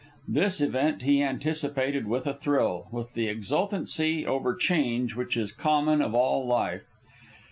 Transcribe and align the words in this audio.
This 0.27 0.59
event 0.61 1.03
he 1.03 1.21
anticipated 1.21 2.07
with 2.07 2.25
a 2.25 2.33
thrill, 2.33 2.87
with 2.91 3.13
the 3.13 3.27
exultancy 3.27 4.25
over 4.25 4.55
change 4.55 5.15
which 5.15 5.37
is 5.37 5.51
common 5.51 6.01
of 6.01 6.15
all 6.15 6.47
life. 6.47 6.85